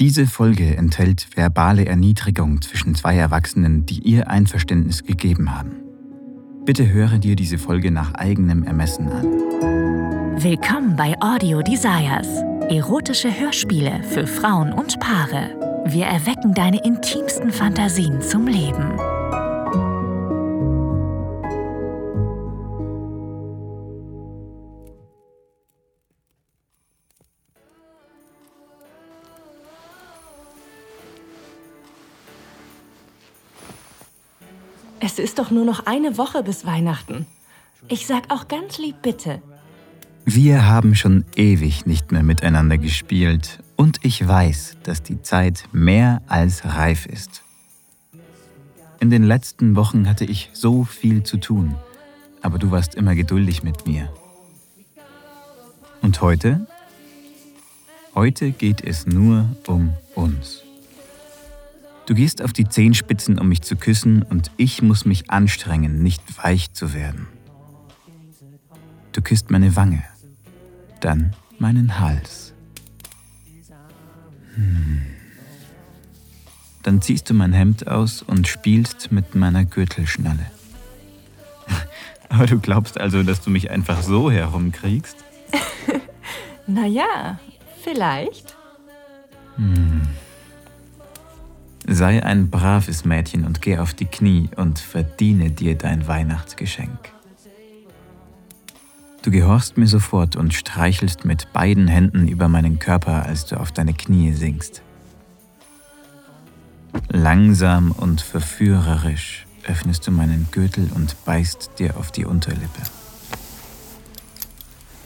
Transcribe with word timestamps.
Diese 0.00 0.26
Folge 0.26 0.78
enthält 0.78 1.26
verbale 1.36 1.84
Erniedrigung 1.84 2.62
zwischen 2.62 2.94
zwei 2.94 3.16
Erwachsenen, 3.16 3.84
die 3.84 3.98
ihr 3.98 4.30
Einverständnis 4.30 5.04
gegeben 5.04 5.54
haben. 5.54 5.72
Bitte 6.64 6.90
höre 6.90 7.18
dir 7.18 7.36
diese 7.36 7.58
Folge 7.58 7.90
nach 7.90 8.14
eigenem 8.14 8.62
Ermessen 8.62 9.10
an. 9.10 9.26
Willkommen 10.42 10.96
bei 10.96 11.14
Audio 11.20 11.60
Desires. 11.60 12.28
Erotische 12.70 13.28
Hörspiele 13.38 14.02
für 14.04 14.26
Frauen 14.26 14.72
und 14.72 14.98
Paare. 15.00 15.50
Wir 15.84 16.06
erwecken 16.06 16.54
deine 16.54 16.82
intimsten 16.82 17.50
Fantasien 17.50 18.22
zum 18.22 18.46
Leben. 18.46 18.98
Es 35.00 35.18
ist 35.18 35.38
doch 35.38 35.50
nur 35.50 35.64
noch 35.64 35.86
eine 35.86 36.18
Woche 36.18 36.42
bis 36.42 36.66
Weihnachten. 36.66 37.26
Ich 37.88 38.06
sag 38.06 38.30
auch 38.30 38.48
ganz 38.48 38.78
lieb 38.78 38.96
bitte. 39.00 39.40
Wir 40.26 40.66
haben 40.66 40.94
schon 40.94 41.24
ewig 41.34 41.86
nicht 41.86 42.12
mehr 42.12 42.22
miteinander 42.22 42.76
gespielt 42.76 43.60
und 43.76 44.04
ich 44.04 44.26
weiß, 44.26 44.76
dass 44.82 45.02
die 45.02 45.22
Zeit 45.22 45.64
mehr 45.72 46.20
als 46.26 46.66
reif 46.66 47.06
ist. 47.06 47.42
In 49.00 49.08
den 49.08 49.24
letzten 49.24 49.74
Wochen 49.76 50.06
hatte 50.06 50.26
ich 50.26 50.50
so 50.52 50.84
viel 50.84 51.22
zu 51.22 51.38
tun, 51.38 51.74
aber 52.42 52.58
du 52.58 52.70
warst 52.70 52.94
immer 52.94 53.14
geduldig 53.14 53.62
mit 53.62 53.86
mir. 53.86 54.12
Und 56.02 56.20
heute? 56.20 56.66
Heute 58.14 58.50
geht 58.50 58.84
es 58.84 59.06
nur 59.06 59.48
um 59.66 59.94
uns. 60.14 60.62
Du 62.10 62.16
gehst 62.16 62.42
auf 62.42 62.52
die 62.52 62.68
Zehenspitzen, 62.68 63.38
um 63.38 63.48
mich 63.48 63.62
zu 63.62 63.76
küssen, 63.76 64.24
und 64.24 64.50
ich 64.56 64.82
muss 64.82 65.04
mich 65.04 65.30
anstrengen, 65.30 66.02
nicht 66.02 66.20
weich 66.42 66.72
zu 66.72 66.92
werden. 66.92 67.28
Du 69.12 69.22
küsst 69.22 69.52
meine 69.52 69.76
Wange, 69.76 70.02
dann 70.98 71.36
meinen 71.60 72.00
Hals. 72.00 72.52
Hm. 74.56 75.02
Dann 76.82 77.00
ziehst 77.00 77.30
du 77.30 77.34
mein 77.34 77.52
Hemd 77.52 77.86
aus 77.86 78.22
und 78.22 78.48
spielst 78.48 79.12
mit 79.12 79.36
meiner 79.36 79.64
Gürtelschnalle. 79.64 80.46
Aber 82.28 82.46
du 82.46 82.58
glaubst 82.58 82.98
also, 82.98 83.22
dass 83.22 83.40
du 83.40 83.50
mich 83.50 83.70
einfach 83.70 84.02
so 84.02 84.32
herumkriegst? 84.32 85.16
naja, 86.66 87.38
vielleicht. 87.84 88.56
Hm. 89.54 89.89
Sei 92.00 92.24
ein 92.24 92.48
braves 92.48 93.04
Mädchen 93.04 93.44
und 93.44 93.60
geh 93.60 93.76
auf 93.76 93.92
die 93.92 94.06
Knie 94.06 94.48
und 94.56 94.78
verdiene 94.78 95.50
dir 95.50 95.76
dein 95.76 96.08
Weihnachtsgeschenk. 96.08 97.12
Du 99.20 99.30
gehorchst 99.30 99.76
mir 99.76 99.86
sofort 99.86 100.34
und 100.34 100.54
streichelst 100.54 101.26
mit 101.26 101.52
beiden 101.52 101.88
Händen 101.88 102.26
über 102.26 102.48
meinen 102.48 102.78
Körper, 102.78 103.26
als 103.26 103.44
du 103.44 103.60
auf 103.60 103.70
deine 103.70 103.92
Knie 103.92 104.32
sinkst. 104.32 104.80
Langsam 107.10 107.90
und 107.90 108.22
verführerisch 108.22 109.46
öffnest 109.66 110.06
du 110.06 110.10
meinen 110.10 110.48
Gürtel 110.52 110.88
und 110.94 111.22
beißt 111.26 111.72
dir 111.78 111.98
auf 111.98 112.12
die 112.12 112.24
Unterlippe. 112.24 112.80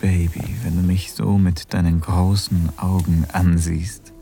Baby, 0.01 0.45
wenn 0.63 0.77
du 0.77 0.83
mich 0.87 1.13
so 1.13 1.39
mit 1.39 1.75
deinen 1.75 2.01
großen 2.01 2.69
Augen 2.79 3.27
ansiehst. 3.33 4.13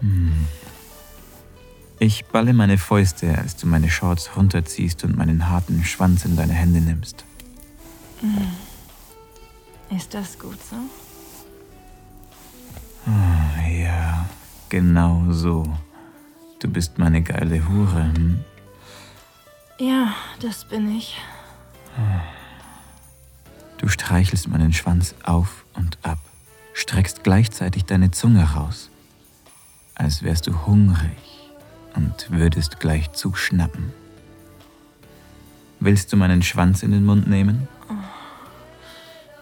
Hm. 0.00 0.46
Ich 2.08 2.24
balle 2.24 2.54
meine 2.54 2.78
Fäuste, 2.78 3.36
als 3.36 3.56
du 3.56 3.66
meine 3.66 3.90
Shorts 3.90 4.34
runterziehst 4.34 5.04
und 5.04 5.18
meinen 5.18 5.50
harten 5.50 5.84
Schwanz 5.84 6.24
in 6.24 6.36
deine 6.36 6.54
Hände 6.54 6.80
nimmst. 6.80 7.22
Hm. 8.22 8.48
Ist 9.94 10.14
das 10.14 10.38
gut 10.38 10.56
so? 10.70 10.76
Oh, 13.06 13.70
ja, 13.70 14.26
genau 14.70 15.22
so. 15.28 15.66
Du 16.60 16.68
bist 16.70 16.96
meine 16.96 17.20
geile 17.20 17.68
Hure. 17.68 18.04
Hm? 18.04 18.42
Ja, 19.78 20.14
das 20.40 20.66
bin 20.66 20.96
ich. 20.96 21.20
Du 23.76 23.86
streichelst 23.86 24.48
meinen 24.48 24.72
Schwanz 24.72 25.14
auf 25.24 25.66
und 25.74 25.98
ab, 26.00 26.20
streckst 26.72 27.22
gleichzeitig 27.22 27.84
deine 27.84 28.12
Zunge 28.12 28.44
raus, 28.54 28.88
als 29.94 30.22
wärst 30.22 30.46
du 30.46 30.64
hungrig 30.64 31.37
und 31.94 32.30
würdest 32.30 32.80
gleich 32.80 33.12
zuschnappen. 33.12 33.92
Willst 35.80 36.12
du 36.12 36.16
meinen 36.16 36.42
Schwanz 36.42 36.82
in 36.82 36.90
den 36.90 37.04
Mund 37.04 37.28
nehmen? 37.28 37.68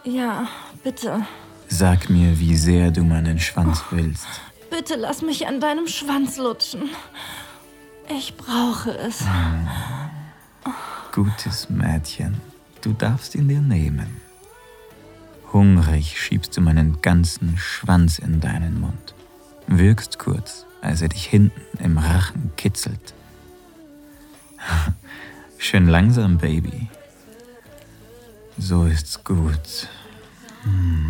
Ja, 0.03 0.47
bitte. 0.83 1.25
Sag 1.67 2.09
mir, 2.09 2.39
wie 2.39 2.55
sehr 2.55 2.91
du 2.91 3.03
meinen 3.03 3.39
Schwanz 3.39 3.83
willst. 3.91 4.27
Bitte 4.69 4.95
lass 4.95 5.21
mich 5.21 5.47
an 5.47 5.59
deinem 5.59 5.87
Schwanz 5.87 6.37
lutschen. 6.37 6.89
Ich 8.09 8.37
brauche 8.37 8.91
es. 8.97 9.23
Gutes 11.13 11.69
Mädchen, 11.69 12.39
du 12.81 12.93
darfst 12.93 13.35
ihn 13.35 13.47
dir 13.47 13.59
nehmen. 13.59 14.21
Hungrig 15.51 16.19
schiebst 16.19 16.55
du 16.55 16.61
meinen 16.61 17.01
ganzen 17.01 17.57
Schwanz 17.57 18.19
in 18.19 18.39
deinen 18.39 18.79
Mund, 18.79 19.13
wirkst 19.67 20.17
kurz, 20.19 20.65
als 20.81 21.01
er 21.01 21.09
dich 21.09 21.25
hinten 21.25 21.77
im 21.83 21.97
Rachen 21.97 22.51
kitzelt. 22.57 23.13
Schön 25.57 25.87
langsam, 25.87 26.37
Baby. 26.37 26.87
So 28.57 28.85
ist's 28.85 29.23
gut. 29.23 29.87
Hm. 30.63 31.09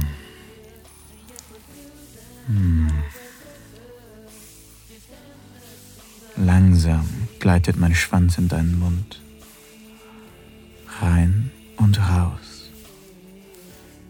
Hm. 2.48 2.88
Langsam 6.36 7.08
gleitet 7.40 7.78
mein 7.78 7.96
Schwanz 7.96 8.38
in 8.38 8.48
deinen 8.48 8.78
Mund. 8.80 9.22
Rein 11.02 11.52
und 11.78 12.00
raus. 12.00 12.72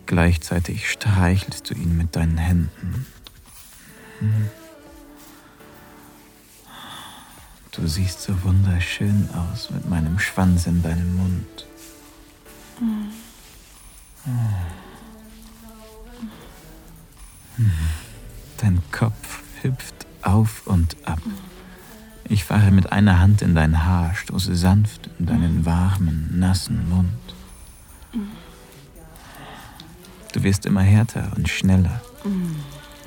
Gleichzeitig 0.05 0.89
streichelst 0.89 1.69
du 1.69 1.73
ihn 1.73 1.97
mit 1.97 2.15
deinen 2.15 2.37
Händen. 2.37 3.05
Hm. 4.19 4.49
Du 7.71 7.85
siehst 7.85 8.21
so 8.21 8.43
wunderschön 8.43 9.29
aus 9.35 9.69
mit 9.69 9.87
meinem 9.87 10.17
Schwanz 10.17 10.65
in 10.65 10.81
deinem 10.81 11.15
Mund. 11.15 11.67
Dein 18.57 18.81
Kopf 18.91 19.41
hüpft 19.61 20.07
auf 20.23 20.65
und 20.65 20.95
ab. 21.05 21.19
Ich 22.23 22.43
fahre 22.43 22.71
mit 22.71 22.91
einer 22.91 23.19
Hand 23.19 23.41
in 23.43 23.53
dein 23.53 23.85
Haar, 23.85 24.15
stoße 24.15 24.55
sanft 24.55 25.09
in 25.19 25.27
deinen 25.27 25.65
warmen, 25.65 26.39
nassen 26.39 26.89
Mund. 26.89 27.09
Du 30.33 30.43
wirst 30.43 30.65
immer 30.65 30.81
härter 30.81 31.31
und 31.35 31.47
schneller. 31.47 32.01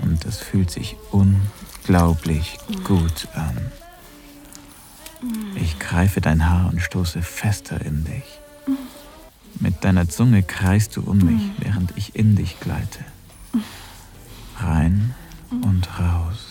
Und 0.03 0.25
das 0.25 0.39
fühlt 0.39 0.71
sich 0.71 0.97
unglaublich 1.11 2.59
gut 2.85 3.29
an. 3.35 3.57
Ich 5.55 5.79
greife 5.79 6.21
dein 6.21 6.49
Haar 6.49 6.71
und 6.71 6.81
stoße 6.81 7.23
fester 7.23 7.81
in 7.81 8.05
dich. 8.05 8.41
Mit 9.59 9.85
deiner 9.85 10.09
Zunge 10.09 10.43
kreist 10.43 10.97
du 10.97 11.03
um 11.03 11.19
mich, 11.19 11.43
während 11.59 11.97
ich 11.97 12.15
in 12.17 12.37
dich 12.37 12.59
gleite. 12.61 13.05
Rein 14.59 15.15
und 15.51 15.89
raus. 15.99 16.47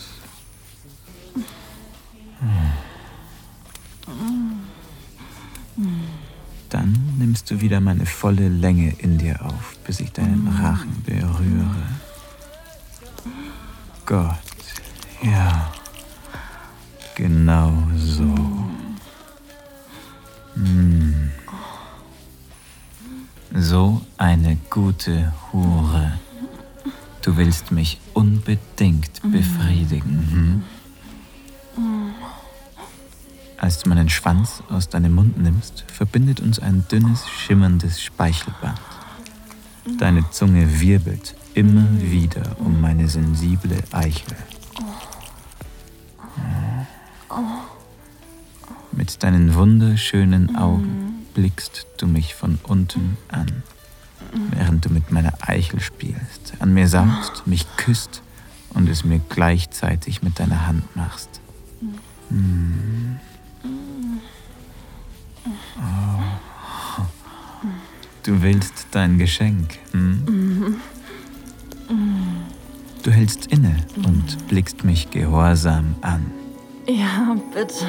Dann 6.68 7.16
nimmst 7.18 7.50
du 7.50 7.60
wieder 7.60 7.80
meine 7.80 8.06
volle 8.06 8.48
Länge 8.48 8.94
in 8.98 9.18
dir 9.18 9.44
auf, 9.44 9.76
bis 9.84 9.98
ich 10.00 10.12
deinen 10.12 10.46
Rachen 10.46 11.02
berühre. 11.04 11.82
Gott, 14.06 14.38
ja. 15.22 15.72
Genau 17.14 17.72
so. 17.96 18.34
Hm. 20.54 21.30
So 23.54 24.00
eine 24.16 24.56
gute 24.70 25.32
Hure. 25.52 26.18
Du 27.22 27.36
willst 27.36 27.72
mich 27.72 28.00
unbedingt 28.14 29.20
befriedigen. 29.22 30.64
Hm? 31.76 32.14
Als 33.58 33.80
du 33.80 33.90
meinen 33.90 34.08
Schwanz 34.08 34.62
aus 34.70 34.88
deinem 34.88 35.14
Mund 35.14 35.36
nimmst, 35.36 35.84
verbindet 35.92 36.40
uns 36.40 36.58
ein 36.58 36.86
dünnes, 36.90 37.28
schimmerndes 37.28 38.02
Speichelband. 38.02 38.80
Deine 39.98 40.28
Zunge 40.30 40.80
wirbelt 40.80 41.34
immer 41.54 41.86
wieder 42.00 42.56
um 42.58 42.80
meine 42.80 43.08
sensible 43.08 43.78
Eichel. 43.92 44.36
Mit 48.92 49.22
deinen 49.22 49.54
wunderschönen 49.54 50.56
Augen 50.56 51.26
blickst 51.34 51.86
du 51.98 52.06
mich 52.06 52.34
von 52.34 52.58
unten 52.62 53.16
an, 53.28 53.62
während 54.50 54.84
du 54.84 54.90
mit 54.90 55.10
meiner 55.10 55.32
Eichel 55.40 55.80
spielst, 55.80 56.54
an 56.58 56.74
mir 56.74 56.88
saugst, 56.88 57.46
mich 57.46 57.66
küsst 57.76 58.22
und 58.74 58.88
es 58.88 59.04
mir 59.04 59.20
gleichzeitig 59.28 60.22
mit 60.22 60.38
deiner 60.38 60.66
Hand 60.66 60.96
machst. 60.96 61.40
Hm. 62.28 62.89
Du 68.22 68.42
willst 68.42 68.88
dein 68.90 69.18
Geschenk. 69.18 69.78
Hm? 69.92 70.76
Du 73.02 73.10
hältst 73.10 73.46
inne 73.46 73.76
und 73.96 74.48
blickst 74.48 74.84
mich 74.84 75.10
gehorsam 75.10 75.94
an. 76.02 76.30
Ja, 76.86 77.36
bitte. 77.54 77.86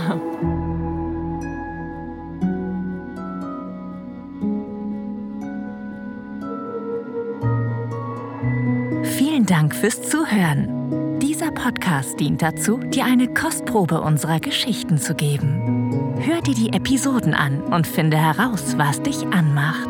Vielen 9.03 9.45
Dank 9.45 9.75
fürs 9.75 10.01
Zuhören. 10.01 11.19
Dieser 11.19 11.51
Podcast 11.51 12.19
dient 12.19 12.41
dazu, 12.41 12.77
dir 12.77 13.05
eine 13.05 13.33
Kostprobe 13.33 13.99
unserer 13.99 14.39
Geschichten 14.39 14.97
zu 14.97 15.13
geben. 15.13 16.15
Hör 16.19 16.41
dir 16.41 16.55
die 16.55 16.71
Episoden 16.71 17.33
an 17.33 17.61
und 17.61 17.85
finde 17.85 18.17
heraus, 18.17 18.77
was 18.77 19.01
dich 19.01 19.27
anmacht. 19.27 19.89